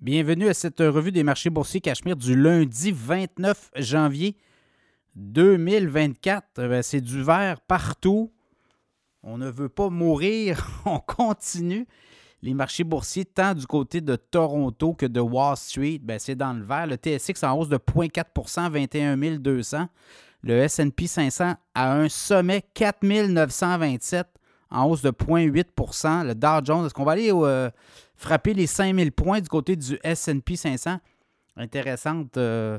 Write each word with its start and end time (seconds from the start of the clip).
Bienvenue 0.00 0.46
à 0.46 0.54
cette 0.54 0.78
revue 0.78 1.10
des 1.10 1.24
marchés 1.24 1.50
boursiers 1.50 1.80
Cachemire 1.80 2.14
du 2.14 2.40
lundi 2.40 2.92
29 2.92 3.72
janvier 3.78 4.36
2024. 5.16 6.68
Ben, 6.68 6.84
c'est 6.84 7.00
du 7.00 7.20
vert 7.20 7.60
partout. 7.62 8.30
On 9.24 9.38
ne 9.38 9.50
veut 9.50 9.68
pas 9.68 9.90
mourir. 9.90 10.64
On 10.84 11.00
continue. 11.00 11.84
Les 12.42 12.54
marchés 12.54 12.84
boursiers, 12.84 13.24
tant 13.24 13.54
du 13.54 13.66
côté 13.66 14.00
de 14.00 14.14
Toronto 14.14 14.94
que 14.94 15.06
de 15.06 15.18
Wall 15.18 15.56
Street, 15.56 15.98
ben, 16.00 16.20
c'est 16.20 16.36
dans 16.36 16.52
le 16.52 16.62
vert. 16.62 16.86
Le 16.86 16.94
TSX 16.94 17.42
en 17.42 17.58
hausse 17.58 17.68
de 17.68 17.76
0,4% 17.76 18.70
21 18.70 19.16
200. 19.38 19.88
Le 20.44 20.68
SP 20.70 21.06
500 21.06 21.54
à 21.74 21.92
un 21.92 22.08
sommet 22.08 22.62
4 22.72 23.02
927 23.02 24.28
en 24.70 24.84
hausse 24.84 25.02
de 25.02 25.10
0,8% 25.10 26.26
Le 26.26 26.34
Dow 26.34 26.64
Jones, 26.64 26.86
est-ce 26.86 26.94
qu'on 26.94 27.04
va 27.04 27.12
aller 27.12 27.30
euh, 27.32 27.70
frapper 28.18 28.52
les 28.52 28.66
5000 28.66 29.12
points 29.12 29.40
du 29.40 29.48
côté 29.48 29.76
du 29.76 29.98
SP 30.04 30.56
500? 30.56 30.98
Intéressante, 31.56 32.36
euh, 32.36 32.78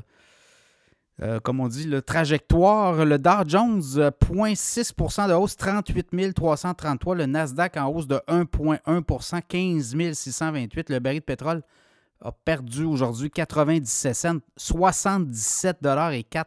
euh, 1.20 1.40
comme 1.40 1.58
on 1.60 1.66
dit, 1.68 1.86
le 1.86 2.00
trajectoire. 2.02 3.04
Le 3.04 3.18
Dow 3.18 3.44
Jones, 3.46 3.80
0,6 3.80 5.28
de 5.28 5.34
hausse, 5.34 5.56
38 5.56 6.32
333. 6.34 7.16
Le 7.16 7.26
Nasdaq 7.26 7.76
en 7.76 7.88
hausse 7.88 8.06
de 8.06 8.20
1,1 8.28 9.42
15 9.42 10.14
628. 10.14 10.90
Le 10.90 10.98
baril 11.00 11.20
de 11.20 11.24
pétrole 11.24 11.62
a 12.22 12.32
perdu 12.32 12.84
aujourd'hui 12.84 13.30
97 13.30 14.14
cents, 14.14 14.38
77,4 14.58 16.44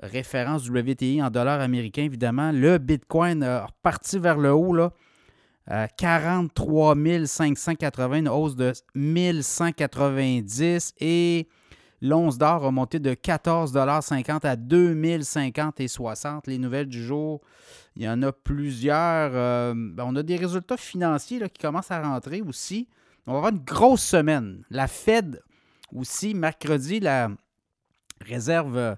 référence 0.00 0.62
du 0.62 0.70
WTI 0.70 1.22
en 1.22 1.30
dollars 1.30 1.60
américains, 1.60 2.02
évidemment. 2.02 2.52
Le 2.52 2.78
Bitcoin 2.78 3.42
a 3.42 3.66
reparti 3.66 4.18
vers 4.18 4.38
le 4.38 4.52
haut, 4.52 4.72
là. 4.74 4.92
43 5.96 6.94
580, 7.26 8.18
une 8.18 8.28
hausse 8.28 8.56
de 8.56 8.72
1190 8.94 10.94
et 10.98 11.46
l'once 12.00 12.38
d'or 12.38 12.64
a 12.64 12.70
monté 12.70 12.98
de 12.98 13.12
14,50 13.12 14.46
à 14.46 14.56
2050 14.56 15.80
et 15.80 15.88
60. 15.88 16.46
Les 16.46 16.58
nouvelles 16.58 16.88
du 16.88 17.04
jour, 17.04 17.42
il 17.96 18.04
y 18.04 18.08
en 18.08 18.22
a 18.22 18.32
plusieurs. 18.32 19.32
Euh, 19.34 19.74
ben, 19.76 20.04
on 20.06 20.16
a 20.16 20.22
des 20.22 20.36
résultats 20.36 20.78
financiers 20.78 21.40
qui 21.50 21.60
commencent 21.60 21.90
à 21.90 22.00
rentrer 22.00 22.40
aussi. 22.40 22.88
On 23.26 23.32
va 23.32 23.38
avoir 23.38 23.52
une 23.52 23.64
grosse 23.64 24.02
semaine. 24.02 24.62
La 24.70 24.86
Fed 24.86 25.42
aussi, 25.94 26.34
mercredi, 26.34 27.00
la 27.00 27.28
réserve 28.22 28.96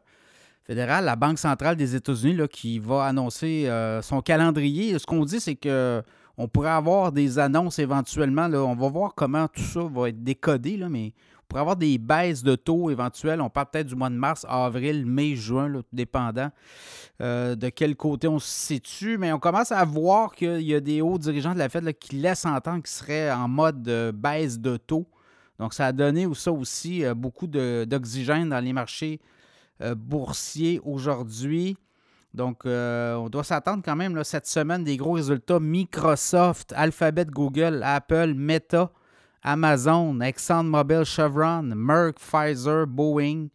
fédérale, 0.62 1.04
la 1.04 1.16
Banque 1.16 1.38
centrale 1.38 1.74
des 1.74 1.96
États-Unis, 1.96 2.46
qui 2.48 2.78
va 2.78 3.06
annoncer 3.06 3.68
euh, 3.68 4.02
son 4.02 4.20
calendrier. 4.20 4.96
Ce 4.98 5.06
qu'on 5.06 5.24
dit, 5.24 5.40
c'est 5.40 5.56
que 5.56 6.02
on 6.36 6.48
pourrait 6.48 6.70
avoir 6.70 7.12
des 7.12 7.38
annonces 7.38 7.78
éventuellement. 7.78 8.48
Là, 8.48 8.62
on 8.62 8.74
va 8.74 8.88
voir 8.88 9.14
comment 9.14 9.48
tout 9.48 9.62
ça 9.62 9.82
va 9.82 10.08
être 10.08 10.22
décodé, 10.22 10.76
mais 10.88 11.12
on 11.42 11.46
pourrait 11.48 11.60
avoir 11.60 11.76
des 11.76 11.98
baisses 11.98 12.42
de 12.42 12.54
taux 12.54 12.90
éventuelles. 12.90 13.40
On 13.40 13.50
parle 13.50 13.66
peut-être 13.72 13.88
du 13.88 13.96
mois 13.96 14.10
de 14.10 14.14
mars, 14.14 14.46
avril, 14.48 15.04
mai, 15.06 15.36
juin, 15.36 15.82
dépendant 15.92 16.50
euh, 17.20 17.54
de 17.54 17.68
quel 17.68 17.96
côté 17.96 18.28
on 18.28 18.38
se 18.38 18.48
situe. 18.48 19.18
Mais 19.18 19.32
on 19.32 19.38
commence 19.38 19.72
à 19.72 19.84
voir 19.84 20.32
qu'il 20.32 20.62
y 20.62 20.74
a 20.74 20.80
des 20.80 21.00
hauts 21.02 21.18
dirigeants 21.18 21.54
de 21.54 21.58
la 21.58 21.68
Fed 21.68 21.92
qui 21.98 22.16
laissent 22.16 22.46
entendre 22.46 22.82
qu'ils 22.82 22.90
seraient 22.90 23.30
en 23.30 23.48
mode 23.48 23.86
euh, 23.88 24.12
baisse 24.12 24.58
de 24.58 24.76
taux. 24.76 25.06
Donc, 25.58 25.74
ça 25.74 25.86
a 25.86 25.92
donné 25.92 26.26
ça 26.34 26.52
aussi 26.52 27.04
beaucoup 27.14 27.46
d'oxygène 27.46 28.48
dans 28.48 28.64
les 28.64 28.72
marchés 28.72 29.20
euh, 29.82 29.94
boursier 29.94 30.78
aujourd'hui. 30.84 31.76
Donc, 32.32 32.64
euh, 32.64 33.14
on 33.16 33.28
doit 33.28 33.44
s'attendre 33.44 33.82
quand 33.84 33.96
même 33.96 34.22
cette 34.24 34.46
semaine 34.46 34.84
des 34.84 34.96
gros 34.96 35.12
résultats. 35.12 35.58
Microsoft, 35.58 36.72
Alphabet, 36.76 37.26
Google, 37.26 37.82
Apple, 37.84 38.34
Meta, 38.34 38.90
Amazon, 39.42 40.20
ExxonMobil, 40.20 41.04
Chevron, 41.04 41.62
Merck, 41.62 42.18
Pfizer, 42.18 42.86
Boeing 42.86 43.48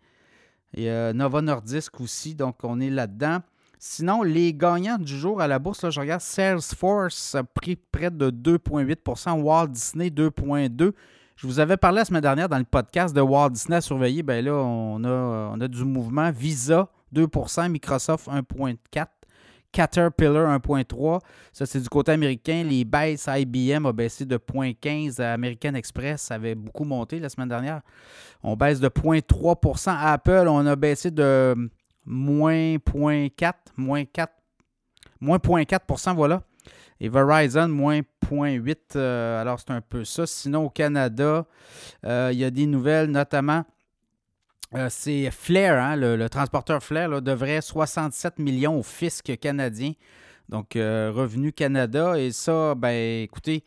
et 0.73 1.14
Nova 1.14 1.42
Nordisk 1.42 2.02
aussi. 2.02 2.36
Donc, 2.36 2.58
on 2.64 2.81
est 2.81 2.90
là-dedans. 2.90 3.40
Sinon, 3.80 4.23
les 4.23 4.53
gagnants 4.53 4.97
du 4.97 5.18
jour 5.18 5.40
à 5.40 5.47
la 5.47 5.59
bourse, 5.59 5.90
je 5.90 6.00
regarde 6.00 6.22
Salesforce 6.22 7.36
a 7.36 7.44
pris 7.44 7.75
près 7.75 8.09
de 8.12 8.30
2,8% 8.30 9.42
Walt 9.42 9.68
Disney 9.68 10.09
2,2 10.09 10.92
je 11.36 11.47
vous 11.47 11.59
avais 11.59 11.75
parlé 11.75 11.97
la 11.97 12.06
semaine 12.06 12.22
dernière 12.22 12.47
dans 12.47 12.57
le 12.57 12.63
podcast 12.63 13.13
de 13.13 13.19
Walt 13.19 13.50
Disney 13.50 13.75
à 13.75 13.81
surveiller. 13.81 14.24
Ben 14.24 14.44
là, 14.44 14.53
on 14.53 15.03
a, 15.03 15.52
on 15.53 15.59
a 15.59 15.68
du 15.68 15.84
mouvement. 15.84 16.31
Visa, 16.31 16.88
2% 17.22 17.70
Microsoft, 17.70 18.28
1,4 18.28 19.08
Caterpillar 19.76 20.58
1.3. 20.58 21.20
Ça, 21.52 21.66
c'est 21.66 21.81
du 21.81 21.90
côté 21.90 22.14
américain. 22.14 22.64
Les 22.64 22.86
baisses 22.86 23.28
IBM 23.28 23.86
a 23.86 23.92
baissé 23.92 24.24
de 24.24 24.38
0.15. 24.38 25.22
American 25.22 25.74
Express 25.74 26.22
ça 26.22 26.36
avait 26.36 26.56
beaucoup 26.56 26.86
monté 26.86 27.20
la 27.20 27.28
semaine 27.28 27.50
dernière. 27.50 27.81
On 28.42 28.56
baisse 28.56 28.80
de 28.80 28.88
0.3% 28.88 29.94
Apple, 30.00 30.46
on 30.48 30.66
a 30.66 30.75
baissé 30.78 31.12
de 31.12 31.56
moins 32.06 32.75
0.4. 32.75 33.54
Moins 33.75 34.06
4. 34.06 34.31
Moins 35.20 35.38
0.4% 35.38 36.16
voilà. 36.16 36.42
Et 37.02 37.09
Verizon, 37.09 37.68
moins 37.68 38.00
0.8. 38.00 38.78
Euh, 38.96 39.42
alors, 39.42 39.59
c'est 39.59 39.72
un 39.72 39.81
peu 39.81 40.06
ça. 40.06 40.25
Sinon, 40.25 40.66
au 40.66 40.70
Canada, 40.70 41.46
euh, 42.06 42.30
il 42.31 42.40
y 42.40 42.46
a 42.46 42.52
des 42.52 42.66
nouvelles, 42.66 43.12
notamment, 43.12 43.66
euh, 44.74 44.88
c'est 44.90 45.30
Flair, 45.31 45.81
hein, 45.81 45.96
le, 45.96 46.28
transporteur 46.30 46.81
Flair, 46.81 47.22
devrait 47.22 47.62
67 47.62 48.40
millions 48.40 48.80
au 48.80 48.84
fisc 48.84 49.38
canadien. 49.38 49.94
Donc, 50.50 50.74
Revenu 50.76 51.52
Canada. 51.52 52.20
Et 52.20 52.31
ça, 52.31 52.75
ben, 52.75 53.24
écoutez, 53.24 53.64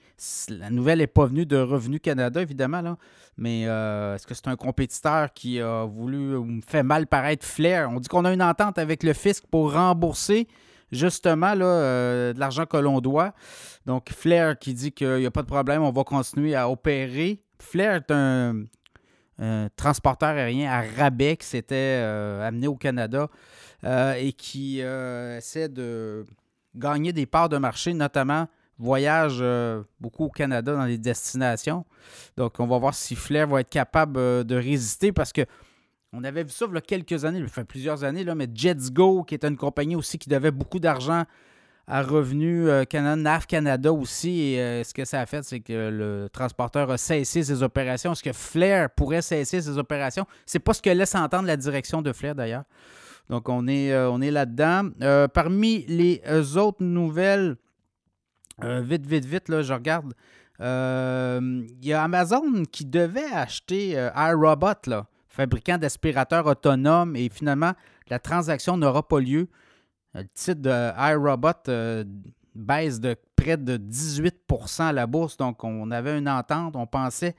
la 0.49 0.71
nouvelle 0.71 0.99
n'est 0.99 1.09
pas 1.09 1.27
venue 1.27 1.45
de 1.45 1.57
Revenu 1.57 1.99
Canada, 1.99 2.41
évidemment, 2.41 2.97
mais 3.37 3.63
est-ce 3.63 4.25
que 4.27 4.35
c'est 4.35 4.47
un 4.47 4.55
compétiteur 4.55 5.33
qui 5.33 5.61
a 5.61 5.85
voulu 5.85 6.37
ou 6.37 6.45
me 6.45 6.61
fait 6.61 6.85
mal 6.85 7.09
paraître 7.09 7.45
Flair? 7.45 7.91
On 7.91 7.99
dit 7.99 8.09
qu'on 8.09 8.25
a 8.25 8.33
une 8.33 8.43
entente 8.43 8.79
avec 8.79 9.03
le 9.03 9.13
fisc 9.13 9.45
pour 9.51 9.73
rembourser 9.73 10.47
justement 10.93 11.55
euh, 11.57 12.33
de 12.33 12.41
l'argent 12.41 12.67
que 12.67 12.77
l'on 12.77 13.01
doit. 13.01 13.33
Donc, 13.87 14.11
Flair 14.11 14.59
qui 14.59 14.75
dit 14.75 14.93
qu'il 14.93 15.17
n'y 15.17 15.27
a 15.27 15.31
pas 15.31 15.43
de 15.43 15.47
problème, 15.47 15.83
on 15.83 15.91
va 15.91 16.05
continuer 16.05 16.55
à 16.55 16.69
opérer. 16.69 17.43
Flair 17.61 17.97
est 17.97 18.11
un, 18.11 18.65
transporteur 19.77 20.31
aérien 20.31 20.71
à 20.71 20.83
rabais 20.83 21.37
qui 21.37 21.47
s'était 21.47 21.75
euh, 21.77 22.47
amené 22.47 22.67
au 22.67 22.77
Canada 22.77 23.29
euh, 23.85 24.15
et 24.15 24.33
qui 24.33 24.81
essaie 24.81 25.69
de 25.69 26.25
gagner 26.75 27.13
des 27.13 27.27
parts 27.27 27.49
de 27.49 27.59
marché, 27.59 27.95
notamment 27.95 28.47
voyage 28.81 29.43
beaucoup 29.99 30.27
au 30.27 30.31
Canada 30.31 30.73
dans 30.73 30.85
les 30.85 30.99
destinations. 30.99 31.85
Donc, 32.37 32.61
on 32.61 32.67
va 32.67 32.79
voir 32.79 32.95
si 32.95 33.17
Flair 33.17 33.49
va 33.49 33.61
être 33.61 33.69
capable 33.69 34.45
de 34.45 34.55
résister 34.55 35.13
parce 35.13 35.33
que 35.33 35.43
on 36.13 36.25
avait 36.25 36.45
vu 36.45 36.51
ça 36.51 36.67
il 36.69 36.75
y 36.75 36.79
a 36.79 36.81
quelques 36.81 37.25
années, 37.25 37.47
fait 37.49 37.65
plusieurs 37.65 38.05
années, 38.05 38.25
là, 38.25 38.35
mais 38.35 38.49
Jets 38.53 38.91
Go, 38.91 39.25
qui 39.25 39.35
était 39.35 39.49
une 39.49 39.57
compagnie 39.57 39.97
aussi 39.97 40.19
qui 40.19 40.29
devait 40.29 40.51
beaucoup 40.51 40.79
d'argent 40.79 41.25
à 41.89 42.03
Revenu 42.03 42.69
euh, 42.69 42.85
Canada, 42.85 43.17
NAF 43.17 43.47
Canada 43.47 43.93
aussi. 43.93 44.53
Et 44.53 44.61
euh, 44.61 44.85
ce 44.85 44.93
que 44.93 45.05
ça 45.05 45.21
a 45.21 45.27
fait, 45.27 45.43
c'est 45.43 45.61
que 45.61 45.89
le 45.91 46.29
transporteur 46.33 46.91
a 46.91 46.99
cessé 46.99 47.43
ses 47.43 47.63
opérations. 47.63 48.13
Est-ce 48.13 48.23
que 48.23 48.33
Flair 48.33 48.91
pourrait 48.91 49.23
cesser 49.23 49.63
ses 49.63 49.79
opérations? 49.79 50.27
C'est 50.47 50.59
pas 50.59 50.75
ce 50.75 50.83
que 50.83 50.91
laisse 50.91 51.15
entendre 51.15 51.47
la 51.47 51.57
direction 51.57 52.03
de 52.03 52.13
Flair 52.13 52.35
d'ailleurs. 52.35 52.65
Donc 53.31 53.49
on 53.49 53.67
est, 53.67 53.93
euh, 53.93 54.11
on 54.11 54.21
est 54.21 54.31
là-dedans. 54.31 54.91
parmi 55.33 55.85
les 55.87 56.23
autres 56.57 56.83
nouvelles, 56.83 57.57
vite, 58.63 59.07
vite, 59.07 59.25
vite, 59.25 59.49
là, 59.49 59.63
je 59.63 59.73
regarde. 59.73 60.15
Il 60.61 61.87
y 61.87 61.93
a 61.93 62.03
Amazon 62.03 62.65
qui 62.71 62.85
devait 62.85 63.33
acheter 63.33 63.91
iRobot, 64.15 64.87
là 64.87 65.07
fabricant 65.39 65.79
d'aspirateurs 65.79 66.47
autonomes 66.47 67.15
et 67.15 67.29
finalement, 67.29 67.73
la 68.09 68.19
transaction 68.19 68.77
n'aura 68.77 69.07
pas 69.07 69.21
lieu. 69.21 69.49
Le 70.15 70.25
titre 70.35 70.63
de 70.63 71.13
iRobot 71.13 71.69
euh, 71.69 72.05
baisse 72.55 72.99
de 72.99 73.17
près 73.37 73.57
de 73.57 73.77
18 73.77 74.37
à 74.79 74.93
la 74.93 75.07
bourse. 75.07 75.37
Donc, 75.37 75.63
on 75.65 75.91
avait 75.91 76.19
une 76.19 76.29
entente, 76.29 76.77
on 76.77 76.87
pensait 76.87 77.37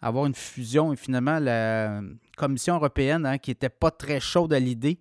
avoir 0.00 0.26
une 0.26 0.34
fusion 0.34 0.92
et 0.92 0.96
finalement, 0.96 1.38
la 1.38 2.00
Commission 2.36 2.76
européenne, 2.76 3.26
hein, 3.26 3.38
qui 3.38 3.50
n'était 3.50 3.68
pas 3.68 3.90
très 3.90 4.20
chaude 4.20 4.52
à 4.52 4.58
l'idée, 4.58 4.98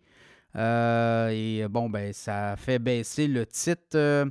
euh, 0.55 1.29
et 1.29 1.67
bon, 1.67 1.89
ben, 1.89 2.11
ça 2.13 2.55
fait 2.57 2.79
baisser 2.79 3.27
le 3.27 3.45
titre. 3.45 3.95
Euh, 3.95 4.25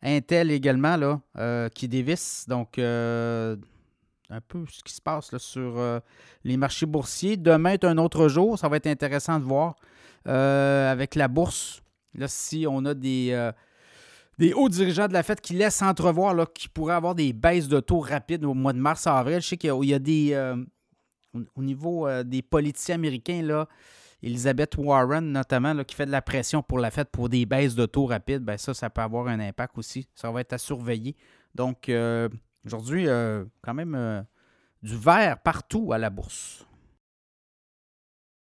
Intel 0.00 0.52
également, 0.52 0.96
là, 0.96 1.68
qui 1.70 1.88
dévisse. 1.88 2.44
Donc, 2.46 2.78
un 2.78 4.40
peu 4.46 4.64
ce 4.70 4.80
qui 4.84 4.92
se 4.92 5.00
passe 5.00 5.36
sur 5.38 6.00
les 6.44 6.56
marchés 6.56 6.86
boursiers. 6.86 7.36
Demain 7.36 7.72
est 7.72 7.84
un 7.84 7.98
autre 7.98 8.28
jour. 8.28 8.56
Ça 8.56 8.68
va 8.68 8.76
être 8.76 8.86
intéressant 8.86 9.40
de 9.40 9.44
voir 9.44 9.74
avec 10.24 11.16
la 11.16 11.26
bourse. 11.26 11.82
Là, 12.18 12.28
si 12.28 12.66
on 12.68 12.84
a 12.84 12.94
des, 12.94 13.30
euh, 13.32 13.52
des 14.38 14.52
hauts 14.52 14.68
dirigeants 14.68 15.08
de 15.08 15.12
la 15.12 15.22
Fed 15.22 15.40
qui 15.40 15.54
laissent 15.54 15.82
entrevoir 15.82 16.34
qu'il 16.52 16.70
pourrait 16.70 16.94
avoir 16.94 17.14
des 17.14 17.32
baisses 17.32 17.68
de 17.68 17.80
taux 17.80 18.00
rapides 18.00 18.44
au 18.44 18.54
mois 18.54 18.72
de 18.72 18.78
mars 18.78 19.06
avril. 19.06 19.40
Je 19.40 19.48
sais 19.48 19.56
qu'il 19.56 19.72
y, 19.84 19.94
a 19.94 19.98
des. 19.98 20.54
au 21.54 21.62
niveau 21.62 22.08
des 22.24 22.42
politiciens 22.42 22.96
américains, 22.96 23.42
là, 23.42 23.68
Elizabeth 24.22 24.76
Warren, 24.76 25.32
notamment, 25.32 25.84
qui 25.84 25.94
fait 25.94 26.06
de 26.06 26.10
la 26.10 26.22
pression 26.22 26.62
pour 26.62 26.78
la 26.78 26.90
Fed 26.90 27.06
pour 27.08 27.28
des 27.28 27.46
baisses 27.46 27.74
de 27.74 27.86
taux 27.86 28.06
rapides, 28.06 28.42
ben 28.42 28.58
ça, 28.58 28.74
ça 28.74 28.90
peut 28.90 29.00
avoir 29.00 29.28
un 29.28 29.40
impact 29.40 29.78
aussi. 29.78 30.08
Ça 30.14 30.30
va 30.30 30.40
être 30.40 30.52
à 30.52 30.58
surveiller. 30.58 31.16
Donc, 31.54 31.88
Aujourd'hui, 32.68 33.08
euh, 33.08 33.44
quand 33.62 33.72
même, 33.72 33.94
euh, 33.94 34.22
du 34.82 34.94
vert 34.94 35.38
partout 35.38 35.92
à 35.94 35.98
la 35.98 36.10
bourse. 36.10 36.66